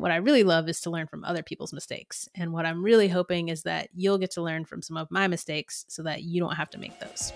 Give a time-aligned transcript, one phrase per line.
[0.00, 2.28] What I really love is to learn from other people's mistakes.
[2.36, 5.26] And what I'm really hoping is that you'll get to learn from some of my
[5.26, 7.32] mistakes so that you don't have to make those.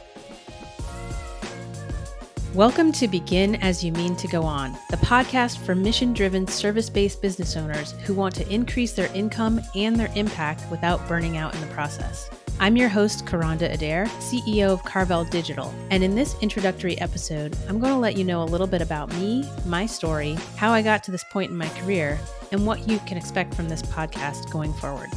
[2.54, 6.88] Welcome to Begin As You Mean to Go On, the podcast for mission driven, service
[6.88, 11.52] based business owners who want to increase their income and their impact without burning out
[11.56, 12.30] in the process.
[12.60, 15.74] I'm your host, Kronda Adair, CEO of Karvel Digital.
[15.90, 19.12] And in this introductory episode, I'm going to let you know a little bit about
[19.14, 22.20] me, my story, how I got to this point in my career,
[22.52, 25.10] and what you can expect from this podcast going forward.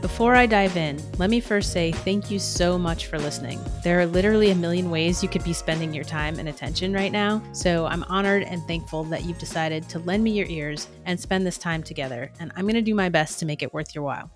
[0.00, 3.60] Before I dive in, let me first say thank you so much for listening.
[3.82, 7.10] There are literally a million ways you could be spending your time and attention right
[7.10, 11.18] now, so I'm honored and thankful that you've decided to lend me your ears and
[11.18, 13.92] spend this time together, and I'm going to do my best to make it worth
[13.94, 14.30] your while.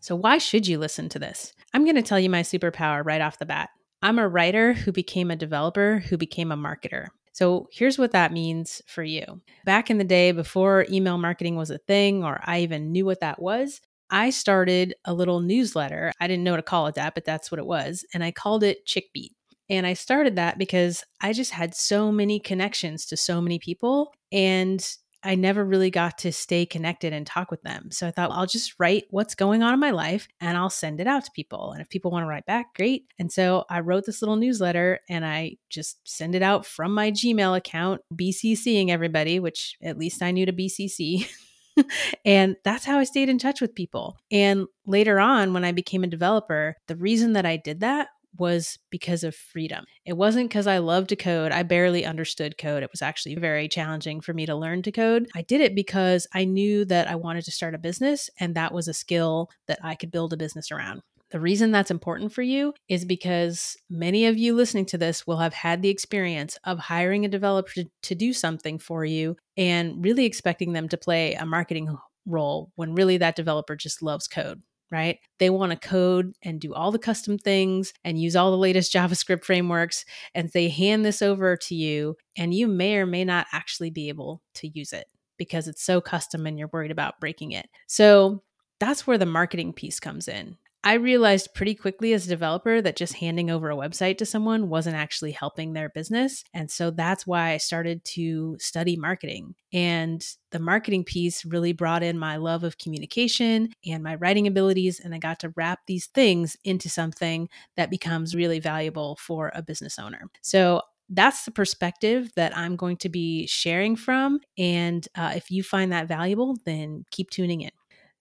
[0.00, 1.52] So, why should you listen to this?
[1.74, 3.70] I'm going to tell you my superpower right off the bat.
[4.02, 7.06] I'm a writer who became a developer who became a marketer.
[7.32, 9.42] So, here's what that means for you.
[9.64, 13.20] Back in the day, before email marketing was a thing or I even knew what
[13.20, 16.12] that was, I started a little newsletter.
[16.20, 18.04] I didn't know what to call it that, but that's what it was.
[18.14, 19.30] And I called it Chickbeat.
[19.68, 24.12] And I started that because I just had so many connections to so many people.
[24.30, 24.86] And
[25.26, 27.90] I never really got to stay connected and talk with them.
[27.90, 30.70] So I thought, well, I'll just write what's going on in my life and I'll
[30.70, 31.72] send it out to people.
[31.72, 33.06] And if people want to write back, great.
[33.18, 37.10] And so I wrote this little newsletter and I just send it out from my
[37.10, 41.28] Gmail account, BCCing everybody, which at least I knew to BCC.
[42.24, 44.16] and that's how I stayed in touch with people.
[44.30, 48.08] And later on, when I became a developer, the reason that I did that
[48.38, 49.84] was because of freedom.
[50.04, 51.52] It wasn't because I loved to code.
[51.52, 52.82] I barely understood code.
[52.82, 55.28] It was actually very challenging for me to learn to code.
[55.34, 58.72] I did it because I knew that I wanted to start a business and that
[58.72, 61.02] was a skill that I could build a business around.
[61.30, 65.38] The reason that's important for you is because many of you listening to this will
[65.38, 70.24] have had the experience of hiring a developer to, do something for you and really
[70.24, 75.18] expecting them to play a marketing role when really that developer just loves code right?
[75.38, 78.92] They want to code and do all the custom things and use all the latest
[78.94, 80.04] JavaScript frameworks.
[80.34, 84.08] And they hand this over to you, and you may or may not actually be
[84.08, 85.06] able to use it
[85.38, 87.68] because it's so custom and you're worried about breaking it.
[87.86, 88.42] So
[88.80, 90.56] that's where the marketing piece comes in.
[90.86, 94.68] I realized pretty quickly as a developer that just handing over a website to someone
[94.68, 96.44] wasn't actually helping their business.
[96.54, 99.56] And so that's why I started to study marketing.
[99.72, 105.00] And the marketing piece really brought in my love of communication and my writing abilities.
[105.00, 109.62] And I got to wrap these things into something that becomes really valuable for a
[109.62, 110.30] business owner.
[110.42, 114.38] So that's the perspective that I'm going to be sharing from.
[114.56, 117.72] And uh, if you find that valuable, then keep tuning in.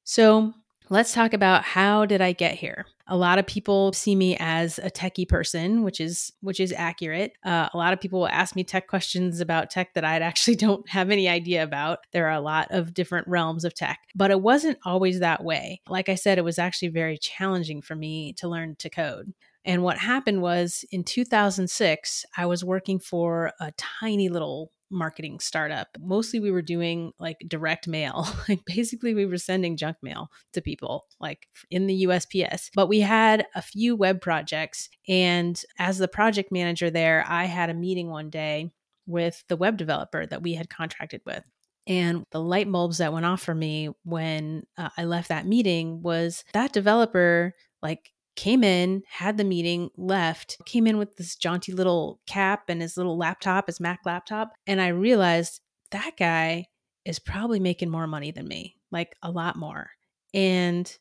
[0.04, 0.54] So,
[0.90, 2.86] Let's talk about how did I get here?
[3.08, 7.34] A lot of people see me as a techie person, which is which is accurate.
[7.44, 10.56] Uh, a lot of people will ask me tech questions about tech that I actually
[10.56, 12.00] don't have any idea about.
[12.12, 15.82] There are a lot of different realms of tech, but it wasn't always that way.
[15.90, 19.34] Like I said, it was actually very challenging for me to learn to code.
[19.66, 25.90] And what happened was in 2006, I was working for a tiny little marketing startup.
[26.00, 28.28] Mostly we were doing like direct mail.
[28.50, 32.70] like basically we were sending junk mail to people like in the USPS.
[32.74, 37.70] But we had a few web projects and as the project manager there, I had
[37.70, 38.72] a meeting one day
[39.06, 41.44] with the web developer that we had contracted with.
[41.88, 46.02] And the light bulbs that went off for me when uh, I left that meeting
[46.02, 51.72] was that developer like came in, had the meeting, left, came in with this jaunty
[51.72, 54.54] little cap and his little laptop, his Mac laptop.
[54.68, 56.68] And I realized that guy
[57.06, 59.92] is probably making more money than me, like a lot more.
[60.34, 60.94] And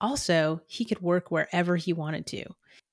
[0.00, 2.44] also, he could work wherever he wanted to.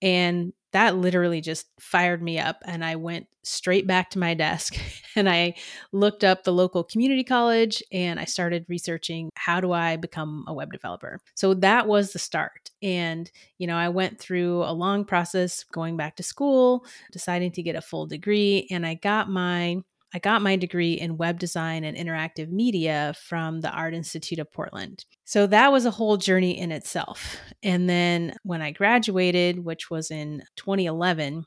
[0.02, 2.58] And that literally just fired me up.
[2.66, 4.75] And I went straight back to my desk
[5.16, 5.56] and I
[5.91, 10.53] looked up the local community college and I started researching how do I become a
[10.53, 11.19] web developer.
[11.36, 12.72] So that was the start.
[12.81, 17.64] And, you know, I went through a long process going back to school, deciding to
[17.64, 19.78] get a full degree, and I got my
[20.13, 24.51] I got my degree in web design and interactive media from the Art Institute of
[24.51, 25.05] Portland.
[25.26, 27.37] So that was a whole journey in itself.
[27.64, 31.46] And then when I graduated, which was in 2011,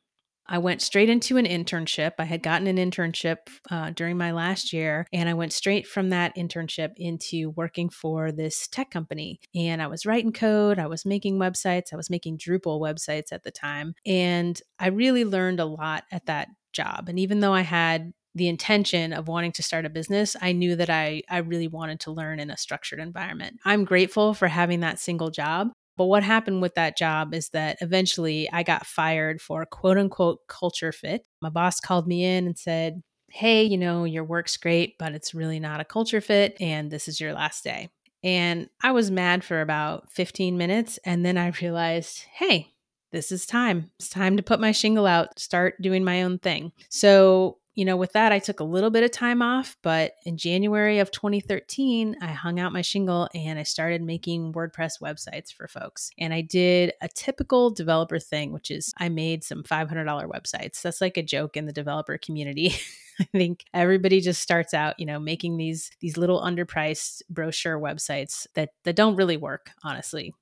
[0.48, 2.12] I went straight into an internship.
[2.18, 3.36] I had gotten an internship
[3.70, 8.30] uh, during my last year, and I went straight from that internship into working for
[8.30, 9.40] this tech company.
[9.54, 13.42] And I was writing code, I was making websites, I was making Drupal websites at
[13.42, 13.94] the time.
[14.04, 17.08] And I really learned a lot at that job.
[17.08, 20.76] And even though I had the intention of wanting to start a business, I knew
[20.76, 23.58] that I, I really wanted to learn in a structured environment.
[23.64, 25.72] I'm grateful for having that single job.
[25.96, 30.46] But what happened with that job is that eventually I got fired for quote unquote
[30.46, 31.24] culture fit.
[31.40, 35.34] My boss called me in and said, hey, you know, your work's great, but it's
[35.34, 37.88] really not a culture fit, and this is your last day.
[38.22, 40.98] And I was mad for about 15 minutes.
[41.04, 42.72] And then I realized, hey,
[43.12, 43.90] this is time.
[43.98, 46.72] It's time to put my shingle out, start doing my own thing.
[46.88, 50.38] So, you know, with that, I took a little bit of time off, but in
[50.38, 55.68] January of 2013, I hung out my shingle and I started making WordPress websites for
[55.68, 56.10] folks.
[56.18, 60.80] And I did a typical developer thing, which is I made some $500 websites.
[60.80, 62.74] That's like a joke in the developer community.
[63.20, 68.46] I think everybody just starts out, you know, making these these little underpriced brochure websites
[68.54, 70.34] that that don't really work, honestly.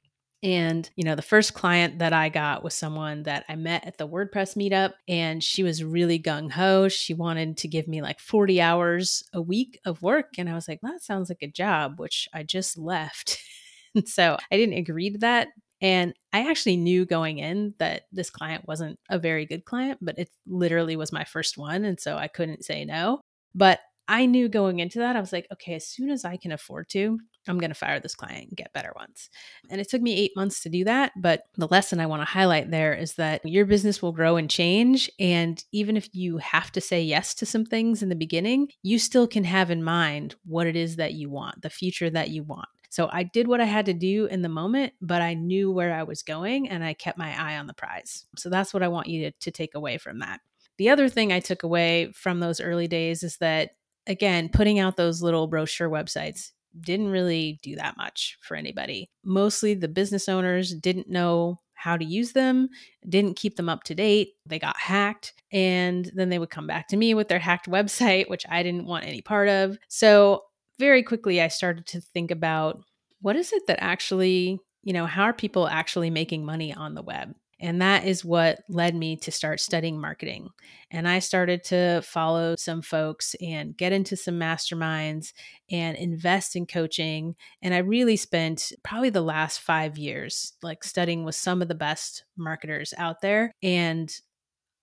[0.44, 3.96] And, you know, the first client that I got was someone that I met at
[3.96, 6.88] the WordPress meetup, and she was really gung ho.
[6.88, 10.34] She wanted to give me like 40 hours a week of work.
[10.36, 13.38] And I was like, that sounds like a job, which I just left.
[13.94, 15.48] and so I didn't agree to that.
[15.80, 20.18] And I actually knew going in that this client wasn't a very good client, but
[20.18, 21.86] it literally was my first one.
[21.86, 23.22] And so I couldn't say no.
[23.54, 26.52] But I knew going into that, I was like, okay, as soon as I can
[26.52, 27.18] afford to,
[27.48, 29.28] I'm going to fire this client and get better ones.
[29.70, 31.12] And it took me eight months to do that.
[31.16, 34.50] But the lesson I want to highlight there is that your business will grow and
[34.50, 35.10] change.
[35.18, 38.98] And even if you have to say yes to some things in the beginning, you
[38.98, 42.42] still can have in mind what it is that you want, the future that you
[42.42, 42.68] want.
[42.90, 45.92] So I did what I had to do in the moment, but I knew where
[45.92, 48.24] I was going and I kept my eye on the prize.
[48.36, 50.40] So that's what I want you to, to take away from that.
[50.78, 53.70] The other thing I took away from those early days is that
[54.06, 59.10] again, putting out those little brochure websites didn't really do that much for anybody.
[59.24, 62.68] Mostly the business owners didn't know how to use them,
[63.08, 64.32] didn't keep them up to date.
[64.46, 68.28] They got hacked, and then they would come back to me with their hacked website,
[68.28, 69.78] which I didn't want any part of.
[69.88, 70.44] So,
[70.78, 72.82] very quickly, I started to think about
[73.20, 77.02] what is it that actually, you know, how are people actually making money on the
[77.02, 77.34] web?
[77.64, 80.50] And that is what led me to start studying marketing.
[80.90, 85.32] And I started to follow some folks and get into some masterminds
[85.70, 87.36] and invest in coaching.
[87.62, 91.74] And I really spent probably the last five years like studying with some of the
[91.74, 93.50] best marketers out there.
[93.62, 94.14] And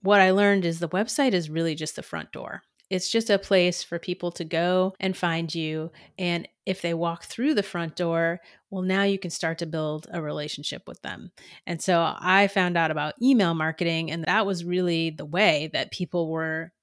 [0.01, 2.63] what I learned is the website is really just the front door.
[2.91, 5.91] It's just a place for people to go and find you.
[6.19, 10.07] And if they walk through the front door, well, now you can start to build
[10.11, 11.31] a relationship with them.
[11.65, 15.91] And so I found out about email marketing, and that was really the way that
[15.91, 16.73] people were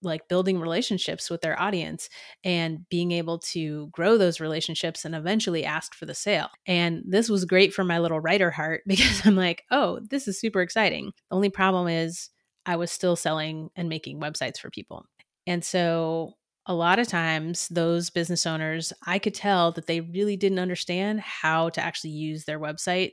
[0.00, 2.08] like building relationships with their audience
[2.44, 6.48] and being able to grow those relationships and eventually ask for the sale.
[6.66, 10.40] And this was great for my little writer heart because I'm like, oh, this is
[10.40, 11.12] super exciting.
[11.28, 12.30] The only problem is
[12.64, 15.04] I was still selling and making websites for people.
[15.48, 16.34] And so
[16.66, 21.20] a lot of times those business owners, I could tell that they really didn't understand
[21.20, 23.12] how to actually use their website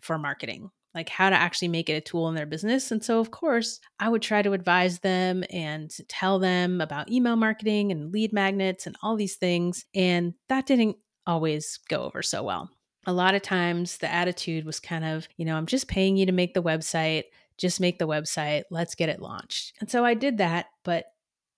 [0.00, 2.90] for marketing, like how to actually make it a tool in their business.
[2.90, 7.36] And so, of course, I would try to advise them and tell them about email
[7.36, 9.84] marketing and lead magnets and all these things.
[9.94, 10.96] And that didn't
[11.26, 12.70] always go over so well.
[13.06, 16.24] A lot of times the attitude was kind of, you know, I'm just paying you
[16.24, 17.24] to make the website,
[17.58, 19.74] just make the website, let's get it launched.
[19.80, 21.04] And so I did that, but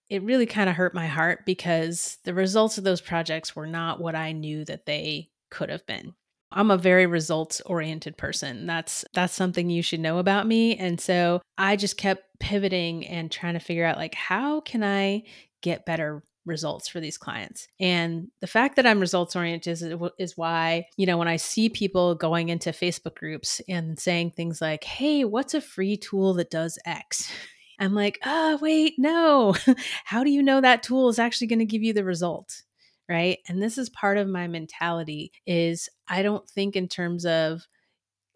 [0.09, 4.01] it really kind of hurt my heart because the results of those projects were not
[4.01, 6.15] what I knew that they could have been.
[6.53, 8.67] I'm a very results oriented person.
[8.67, 13.31] That's that's something you should know about me and so I just kept pivoting and
[13.31, 15.25] trying to figure out like how can I
[15.61, 17.67] get better results for these clients.
[17.81, 19.83] And the fact that I'm results oriented is,
[20.19, 24.61] is why, you know, when I see people going into Facebook groups and saying things
[24.61, 27.29] like, "Hey, what's a free tool that does X?"
[27.79, 29.55] I'm like, oh, wait, no.
[30.05, 32.63] How do you know that tool is actually going to give you the result?
[33.09, 33.39] Right.
[33.49, 37.67] And this is part of my mentality is I don't think in terms of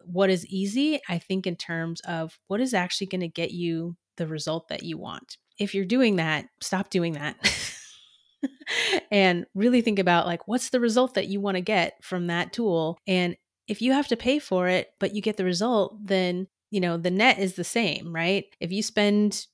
[0.05, 0.99] what is easy.
[1.09, 4.83] I think in terms of what is actually going to get you the result that
[4.83, 5.37] you want.
[5.59, 7.35] If you're doing that, stop doing that.
[9.11, 12.53] and really think about like what's the result that you want to get from that
[12.53, 13.35] tool and
[13.67, 16.97] if you have to pay for it but you get the result then you know,
[16.97, 18.45] the net is the same, right?
[18.59, 19.45] If you spend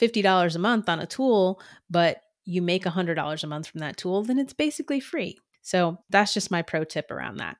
[0.00, 4.24] $50 a month on a tool, but you make $100 a month from that tool,
[4.24, 5.38] then it's basically free.
[5.60, 7.56] So that's just my pro tip around that.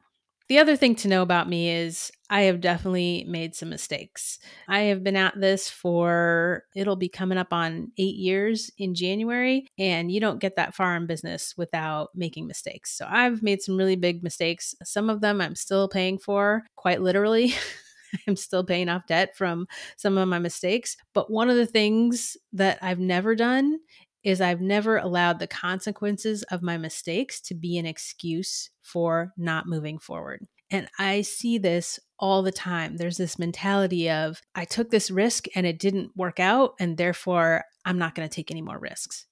[0.48, 4.38] The other thing to know about me is I have definitely made some mistakes.
[4.68, 9.66] I have been at this for, it'll be coming up on eight years in January,
[9.78, 12.96] and you don't get that far in business without making mistakes.
[12.96, 14.74] So I've made some really big mistakes.
[14.82, 17.54] Some of them I'm still paying for, quite literally.
[18.26, 19.66] I'm still paying off debt from
[19.96, 20.96] some of my mistakes.
[21.14, 23.78] But one of the things that I've never done
[24.24, 29.66] is I've never allowed the consequences of my mistakes to be an excuse for not
[29.66, 30.46] moving forward.
[30.70, 32.96] And I see this all the time.
[32.96, 37.64] There's this mentality of, I took this risk and it didn't work out, and therefore
[37.84, 39.26] I'm not going to take any more risks.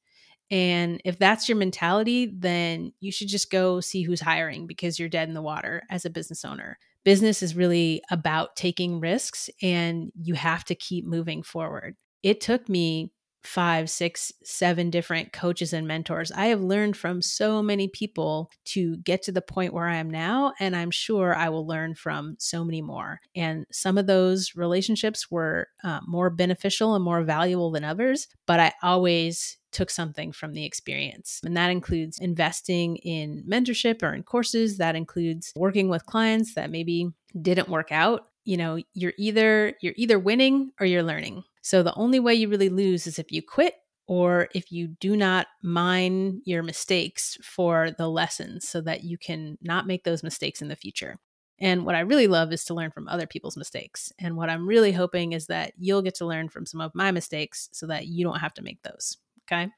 [0.51, 5.09] And if that's your mentality, then you should just go see who's hiring because you're
[5.09, 6.77] dead in the water as a business owner.
[7.05, 11.97] Business is really about taking risks and you have to keep moving forward.
[12.23, 16.31] It took me five, six, seven different coaches and mentors.
[16.33, 20.11] I have learned from so many people to get to the point where I am
[20.11, 20.53] now.
[20.61, 23.21] And I'm sure I will learn from so many more.
[23.35, 28.61] And some of those relationships were uh, more beneficial and more valuable than others, but
[28.61, 31.41] I always took something from the experience.
[31.45, 36.71] And that includes investing in mentorship or in courses, that includes working with clients that
[36.71, 38.27] maybe didn't work out.
[38.45, 42.49] You know, you're either you're either winning or you're learning so the only way you
[42.49, 43.75] really lose is if you quit
[44.07, 49.57] or if you do not mine your mistakes for the lessons so that you can
[49.63, 51.17] not make those mistakes in the future.
[51.61, 54.13] And what I really love is to learn from other people's mistakes.
[54.19, 57.13] And what I'm really hoping is that you'll get to learn from some of my
[57.13, 59.19] mistakes so that you don't have to make those.
[59.47, 59.69] Okay.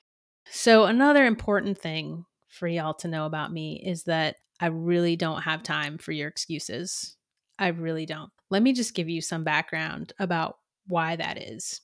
[0.47, 5.43] So, another important thing for y'all to know about me is that I really don't
[5.43, 7.17] have time for your excuses.
[7.59, 8.31] I really don't.
[8.51, 11.81] Let me just give you some background about why that is.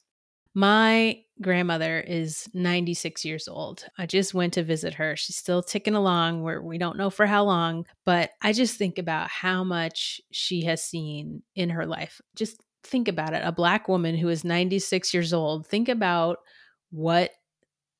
[0.55, 3.85] My grandmother is 96 years old.
[3.97, 5.15] I just went to visit her.
[5.17, 8.99] She's still ticking along where we don't know for how long, but I just think
[8.99, 12.21] about how much she has seen in her life.
[12.35, 13.43] Just think about it.
[13.45, 15.67] A black woman who is 96 years old.
[15.67, 16.39] Think about
[16.91, 17.31] what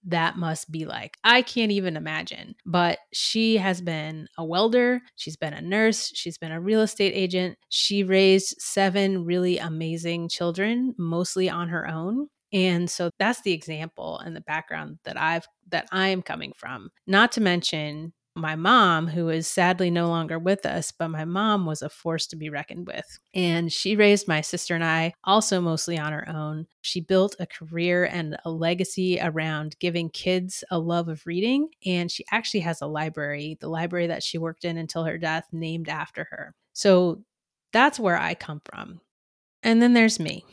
[0.05, 1.17] that must be like.
[1.25, 2.55] I can't even imagine.
[2.65, 7.13] But she has been a welder, she's been a nurse, she's been a real estate
[7.15, 7.59] agent.
[7.69, 12.29] She raised seven really amazing children, mostly on her own.
[12.53, 16.89] And so that's the example and the background that I've that I am coming from.
[17.07, 21.67] Not to mention my mom, who is sadly no longer with us, but my mom
[21.67, 23.19] was a force to be reckoned with.
[23.35, 26.67] And she raised my sister and I also mostly on her own.
[26.81, 31.69] She built a career and a legacy around giving kids a love of reading.
[31.85, 35.45] And she actually has a library, the library that she worked in until her death,
[35.53, 36.55] named after her.
[36.73, 37.23] So
[37.73, 39.01] that's where I come from.
[39.63, 40.45] And then there's me.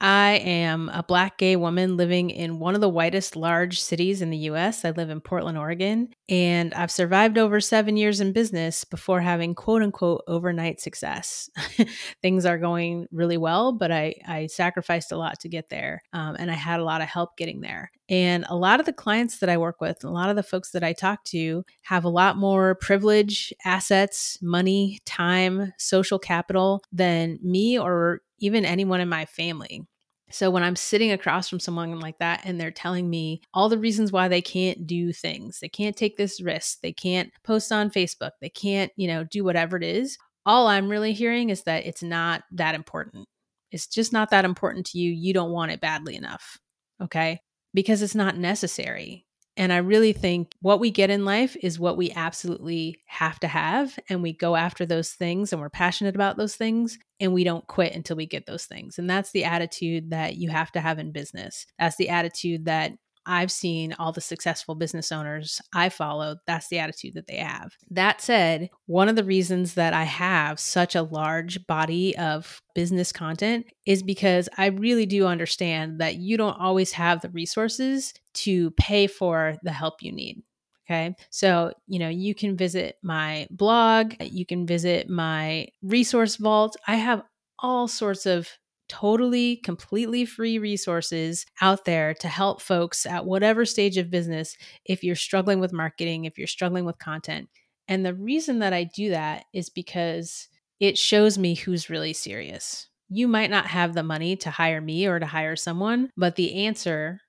[0.00, 4.28] I am a black gay woman living in one of the whitest large cities in
[4.28, 4.84] the US.
[4.84, 9.54] I live in Portland, Oregon, and I've survived over seven years in business before having
[9.54, 11.48] quote unquote overnight success.
[12.22, 16.36] Things are going really well, but I, I sacrificed a lot to get there, um,
[16.38, 17.90] and I had a lot of help getting there.
[18.08, 20.70] And a lot of the clients that I work with, a lot of the folks
[20.72, 27.38] that I talk to, have a lot more privilege, assets, money, time, social capital than
[27.42, 29.86] me or even anyone in my family.
[30.30, 33.78] So when I'm sitting across from someone like that and they're telling me all the
[33.78, 37.90] reasons why they can't do things, they can't take this risk, they can't post on
[37.90, 41.86] Facebook, they can't, you know, do whatever it is, all I'm really hearing is that
[41.86, 43.28] it's not that important.
[43.72, 45.10] It's just not that important to you.
[45.10, 46.58] You don't want it badly enough.
[47.02, 47.40] Okay?
[47.74, 49.25] Because it's not necessary.
[49.56, 53.48] And I really think what we get in life is what we absolutely have to
[53.48, 53.98] have.
[54.08, 57.66] And we go after those things and we're passionate about those things and we don't
[57.66, 58.98] quit until we get those things.
[58.98, 61.66] And that's the attitude that you have to have in business.
[61.78, 62.92] That's the attitude that
[63.26, 67.72] I've seen all the successful business owners I follow, that's the attitude that they have.
[67.90, 73.12] That said, one of the reasons that I have such a large body of business
[73.12, 78.70] content is because I really do understand that you don't always have the resources to
[78.72, 80.42] pay for the help you need.
[80.88, 81.16] Okay.
[81.30, 86.76] So, you know, you can visit my blog, you can visit my resource vault.
[86.86, 87.22] I have
[87.58, 88.48] all sorts of
[88.88, 95.02] totally, completely free resources out there to help folks at whatever stage of business if
[95.02, 97.48] you're struggling with marketing, if you're struggling with content.
[97.88, 100.48] And the reason that I do that is because
[100.80, 102.88] it shows me who's really serious.
[103.08, 106.66] You might not have the money to hire me or to hire someone, but the
[106.66, 107.20] answer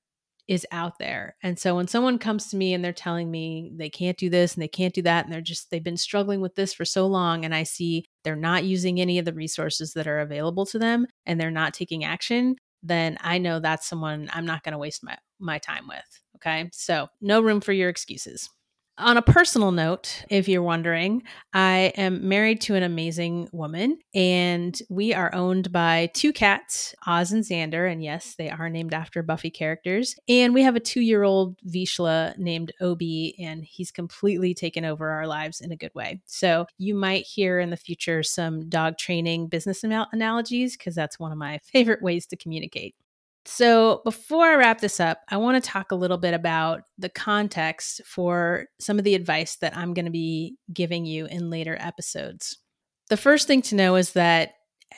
[0.48, 1.36] is out there.
[1.44, 4.54] And so when someone comes to me and they're telling me they can't do this
[4.54, 7.06] and they can't do that, and they're just, they've been struggling with this for so
[7.06, 10.80] long, and I see they're not using any of the resources that are available to
[10.80, 14.78] them and they're not taking action, then I know that's someone I'm not going to
[14.78, 16.22] waste my, my time with.
[16.38, 16.70] Okay.
[16.72, 18.50] So no room for your excuses.
[19.00, 21.22] On a personal note, if you're wondering,
[21.54, 27.32] I am married to an amazing woman, and we are owned by two cats, Oz
[27.32, 27.92] and Xander.
[27.92, 30.16] And yes, they are named after Buffy characters.
[30.28, 35.12] And we have a two year old Vizsla named Obi, and he's completely taken over
[35.12, 36.20] our lives in a good way.
[36.26, 41.32] So you might hear in the future some dog training business analogies, because that's one
[41.32, 42.96] of my favorite ways to communicate.
[43.50, 47.08] So, before I wrap this up, I want to talk a little bit about the
[47.08, 51.78] context for some of the advice that I'm going to be giving you in later
[51.80, 52.58] episodes.
[53.08, 54.52] The first thing to know is that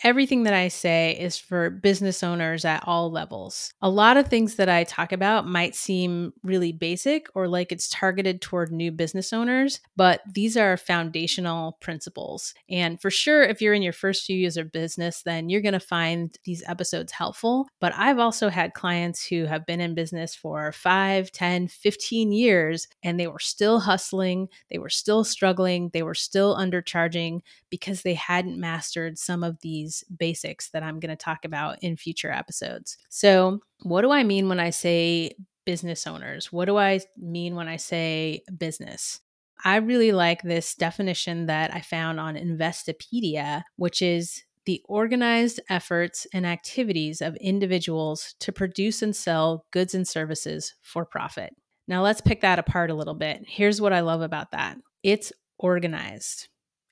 [0.03, 3.73] everything that I say is for business owners at all levels.
[3.81, 7.89] A lot of things that I talk about might seem really basic or like it's
[7.89, 12.53] targeted toward new business owners, but these are foundational principles.
[12.69, 15.73] And for sure, if you're in your first few years of business, then you're going
[15.73, 17.67] to find these episodes helpful.
[17.79, 22.87] But I've also had clients who have been in business for 5, 10, 15 years,
[23.03, 28.13] and they were still hustling, they were still struggling, they were still undercharging because they
[28.13, 32.97] hadn't mastered some of these basics that I'm going to talk about in future episodes.
[33.09, 36.51] So, what do I mean when I say business owners?
[36.51, 39.21] What do I mean when I say business?
[39.63, 46.27] I really like this definition that I found on Investopedia, which is the organized efforts
[46.33, 51.55] and activities of individuals to produce and sell goods and services for profit.
[51.87, 53.43] Now, let's pick that apart a little bit.
[53.47, 56.47] Here's what I love about that it's organized.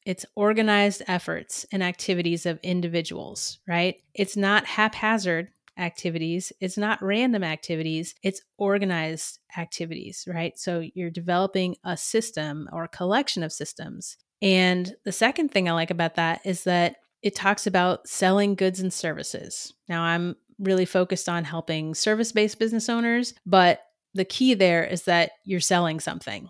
[0.08, 3.98] It's organized efforts and activities of individuals, right?
[4.14, 6.54] It's not haphazard activities.
[6.62, 8.16] It's not random activities.
[8.24, 10.58] It's organized activities, right?
[10.58, 14.16] So you're developing a system or a collection of systems.
[14.42, 18.80] And the second thing I like about that is that it talks about selling goods
[18.80, 19.74] and services.
[19.90, 23.82] Now, I'm really focused on helping service based business owners, but
[24.14, 26.50] the key there is that you're selling something,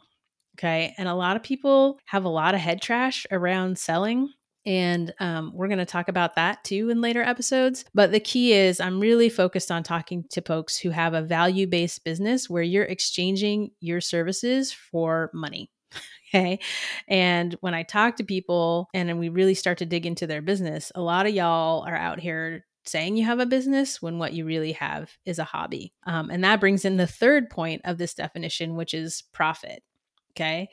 [0.57, 0.95] Okay.
[0.97, 4.29] And a lot of people have a lot of head trash around selling.
[4.65, 7.85] And um, we're going to talk about that too in later episodes.
[7.93, 11.67] But the key is, I'm really focused on talking to folks who have a value
[11.67, 15.71] based business where you're exchanging your services for money.
[16.35, 16.59] Okay.
[17.07, 20.91] And when I talk to people and we really start to dig into their business,
[20.93, 24.45] a lot of y'all are out here saying you have a business when what you
[24.45, 25.93] really have is a hobby.
[26.05, 29.83] Um, and that brings in the third point of this definition, which is profit.
[30.37, 30.69] Okay.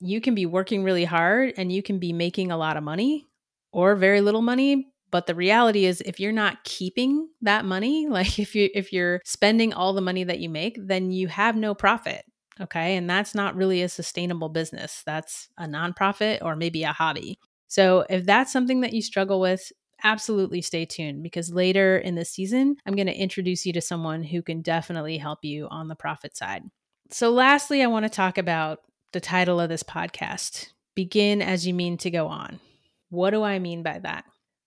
[0.00, 3.26] You can be working really hard and you can be making a lot of money
[3.72, 8.38] or very little money, but the reality is if you're not keeping that money, like
[8.38, 11.74] if you if you're spending all the money that you make, then you have no
[11.74, 12.22] profit.
[12.60, 12.96] Okay?
[12.96, 15.02] And that's not really a sustainable business.
[15.06, 17.38] That's a nonprofit or maybe a hobby.
[17.68, 19.72] So if that's something that you struggle with,
[20.02, 24.22] absolutely stay tuned because later in the season, I'm going to introduce you to someone
[24.22, 26.62] who can definitely help you on the profit side.
[27.10, 28.80] So, lastly, I want to talk about
[29.12, 32.60] the title of this podcast Begin as You Mean to Go On.
[33.08, 34.24] What do I mean by that?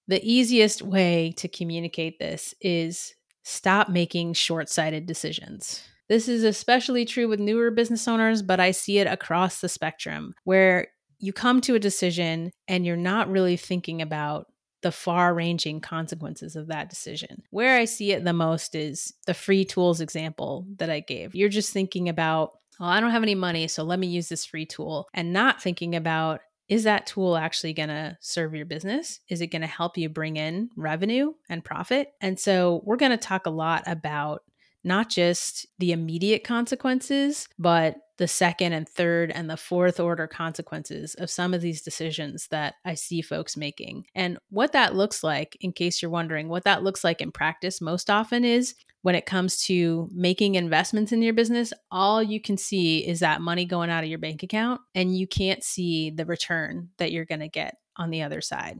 [0.07, 5.83] The easiest way to communicate this is stop making short sighted decisions.
[6.09, 10.33] This is especially true with newer business owners, but I see it across the spectrum
[10.43, 10.87] where
[11.19, 14.47] you come to a decision and you're not really thinking about
[14.81, 17.43] the far ranging consequences of that decision.
[17.51, 21.35] Where I see it the most is the free tools example that I gave.
[21.35, 24.43] You're just thinking about well, I don't have any money, so let me use this
[24.43, 29.19] free tool and not thinking about is that tool actually going to serve your business?
[29.29, 32.13] Is it going to help you bring in revenue and profit?
[32.21, 34.41] And so we're going to talk a lot about
[34.83, 41.13] not just the immediate consequences, but the second and third and the fourth order consequences
[41.15, 44.05] of some of these decisions that I see folks making.
[44.15, 47.81] And what that looks like, in case you're wondering, what that looks like in practice
[47.81, 52.57] most often is when it comes to making investments in your business, all you can
[52.57, 56.25] see is that money going out of your bank account, and you can't see the
[56.25, 58.79] return that you're going to get on the other side.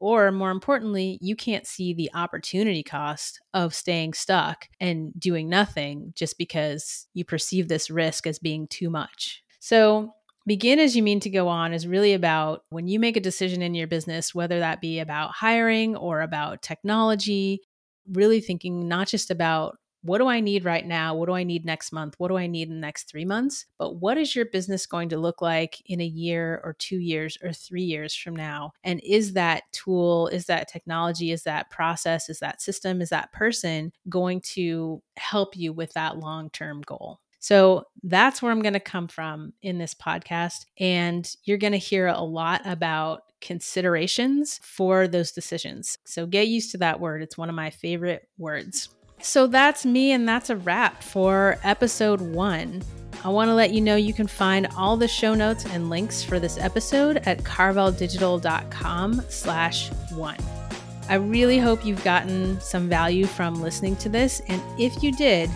[0.00, 6.12] Or more importantly, you can't see the opportunity cost of staying stuck and doing nothing
[6.14, 9.42] just because you perceive this risk as being too much.
[9.58, 10.12] So,
[10.46, 13.60] begin as you mean to go on is really about when you make a decision
[13.60, 17.60] in your business, whether that be about hiring or about technology
[18.12, 21.14] really thinking not just about what do I need right now?
[21.14, 22.14] What do I need next month?
[22.18, 23.66] What do I need in the next three months?
[23.78, 27.36] But what is your business going to look like in a year or two years
[27.42, 28.72] or three years from now?
[28.84, 33.32] And is that tool, is that technology, is that process, is that system, is that
[33.32, 37.20] person going to help you with that long term goal?
[37.38, 40.66] So that's where I'm going to come from in this podcast.
[40.78, 45.98] And you're going to hear a lot about considerations for those decisions.
[46.04, 47.22] So get used to that word.
[47.22, 48.88] It's one of my favorite words.
[49.20, 52.82] So that's me, and that's a wrap for episode one.
[53.24, 56.22] I want to let you know you can find all the show notes and links
[56.22, 60.38] for this episode at karveldigital.com slash one.
[61.08, 65.50] I really hope you've gotten some value from listening to this, and if you did,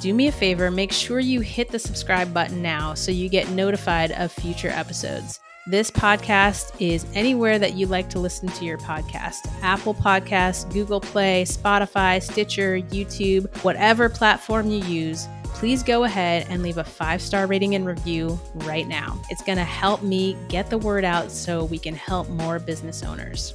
[0.00, 3.48] do me a favor, make sure you hit the subscribe button now so you get
[3.50, 5.40] notified of future episodes.
[5.68, 11.00] This podcast is anywhere that you like to listen to your podcast Apple Podcasts, Google
[11.00, 15.26] Play, Spotify, Stitcher, YouTube, whatever platform you use.
[15.44, 19.20] Please go ahead and leave a five star rating and review right now.
[19.30, 23.02] It's going to help me get the word out so we can help more business
[23.02, 23.54] owners.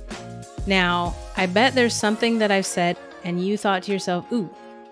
[0.67, 4.49] Now, I bet there's something that I've said and you thought to yourself, ooh,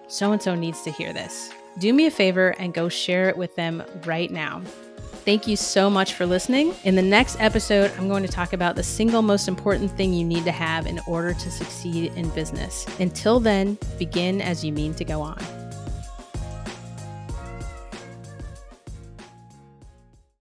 [0.10, 1.52] so and so needs to hear this.
[1.78, 4.62] Do me a favor and go share it with them right now.
[5.24, 6.74] Thank you so much for listening.
[6.84, 10.26] In the next episode, I'm going to talk about the single most important thing you
[10.26, 12.86] need to have in order to succeed in business.
[13.00, 15.59] Until then, begin as you mean to go on.